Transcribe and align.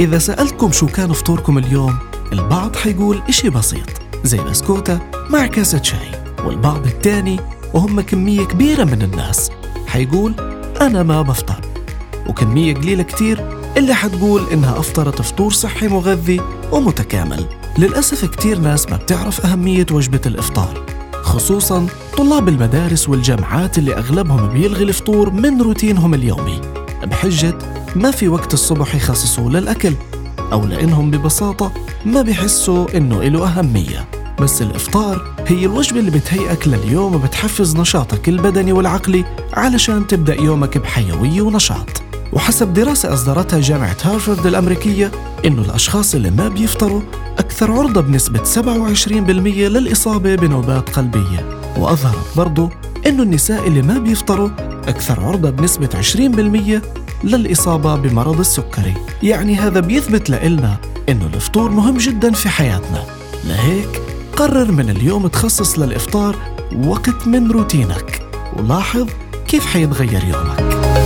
إذا 0.00 0.18
سألتكم 0.18 0.72
شو 0.72 0.86
كان 0.86 1.12
فطوركم 1.12 1.58
اليوم 1.58 1.98
البعض 2.32 2.76
حيقول 2.76 3.22
إشي 3.28 3.50
بسيط 3.50 3.88
زي 4.24 4.38
بسكوتة 4.38 4.98
مع 5.30 5.46
كاسة 5.46 5.82
شاي 5.82 6.10
والبعض 6.44 6.86
التاني 6.86 7.40
وهم 7.74 8.00
كمية 8.00 8.44
كبيرة 8.44 8.84
من 8.84 9.02
الناس 9.02 9.50
حيقول 9.86 10.34
أنا 10.80 11.02
ما 11.02 11.22
بفطر 11.22 11.60
وكمية 12.28 12.74
قليلة 12.74 13.02
كتير 13.02 13.58
اللي 13.76 13.94
حتقول 13.94 14.42
إنها 14.52 14.78
أفطرت 14.78 15.22
فطور 15.22 15.52
صحي 15.52 15.88
مغذي 15.88 16.40
ومتكامل. 16.72 17.46
للأسف 17.78 18.24
كتير 18.24 18.58
ناس 18.58 18.88
ما 18.88 18.96
بتعرف 18.96 19.46
أهمية 19.46 19.86
وجبة 19.90 20.20
الإفطار 20.26 20.84
خصوصا 21.22 21.86
طلاب 22.16 22.48
المدارس 22.48 23.08
والجامعات 23.08 23.78
اللي 23.78 23.94
أغلبهم 23.94 24.48
بيلغي 24.48 24.84
الفطور 24.84 25.30
من 25.30 25.62
روتينهم 25.62 26.14
اليومي 26.14 26.60
بحجة 27.04 27.58
ما 27.96 28.10
في 28.10 28.28
وقت 28.28 28.54
الصبح 28.54 28.94
يخصصوه 28.94 29.50
للأكل 29.50 29.94
أو 30.52 30.66
لأنهم 30.66 31.10
ببساطة 31.10 31.72
ما 32.06 32.22
بيحسوا 32.22 32.96
إنه 32.96 33.22
إله 33.22 33.46
أهمية. 33.46 34.04
بس 34.40 34.62
الإفطار 34.62 35.34
هي 35.46 35.64
الوجبة 35.66 36.00
اللي 36.00 36.10
بتهيئك 36.10 36.68
لليوم 36.68 37.14
وبتحفز 37.14 37.76
نشاطك 37.76 38.28
البدني 38.28 38.72
والعقلي 38.72 39.24
علشان 39.52 40.06
تبدأ 40.06 40.34
يومك 40.40 40.78
بحيوية 40.78 41.42
ونشاط. 41.42 42.02
وحسب 42.32 42.72
دراسة 42.72 43.14
أصدرتها 43.14 43.60
جامعة 43.60 43.96
هارفارد 44.02 44.46
الأمريكية 44.46 45.10
إنه 45.44 45.62
الأشخاص 45.62 46.14
اللي 46.14 46.30
ما 46.30 46.48
بيفطروا 46.48 47.00
أكثر 47.38 47.72
عرضة 47.72 48.00
بنسبة 48.00 48.44
27% 48.44 49.18
للإصابة 49.68 50.34
بنوبات 50.34 50.90
قلبية. 50.90 51.60
وأظهرت 51.78 52.36
برضو 52.36 52.70
إنه 53.06 53.22
النساء 53.22 53.68
اللي 53.68 53.82
ما 53.82 53.98
بيفطروا 53.98 54.48
أكثر 54.88 55.20
عرضة 55.20 55.50
بنسبة 55.50 55.88
20% 56.02 57.03
للإصابة 57.24 57.96
بمرض 57.96 58.40
السكري. 58.40 58.94
يعني 59.22 59.54
هذا 59.54 59.80
بيثبت 59.80 60.30
لإلنا 60.30 60.76
إنه 61.08 61.26
الفطور 61.34 61.70
مهم 61.70 61.96
جدا 61.96 62.32
في 62.32 62.48
حياتنا. 62.48 63.04
لهيك 63.44 64.02
قرر 64.36 64.72
من 64.72 64.90
اليوم 64.90 65.26
تخصص 65.26 65.78
للإفطار 65.78 66.36
وقت 66.84 67.26
من 67.26 67.50
روتينك. 67.50 68.22
ولاحظ 68.56 69.08
كيف 69.48 69.66
حيتغير 69.66 70.24
يومك. 70.24 71.03